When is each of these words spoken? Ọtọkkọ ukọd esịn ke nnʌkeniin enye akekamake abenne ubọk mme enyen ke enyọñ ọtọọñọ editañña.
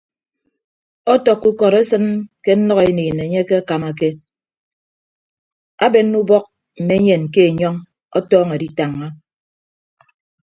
Ọtọkkọ 1.13 1.47
ukọd 1.53 1.73
esịn 1.81 2.05
ke 2.43 2.51
nnʌkeniin 2.59 3.17
enye 3.23 3.39
akekamake 3.43 4.09
abenne 5.85 6.15
ubọk 6.23 6.45
mme 6.79 6.93
enyen 6.99 7.23
ke 7.33 7.41
enyọñ 7.49 7.75
ọtọọñọ 8.17 8.53
editañña. 8.59 9.07